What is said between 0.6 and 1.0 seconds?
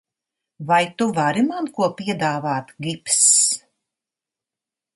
Vai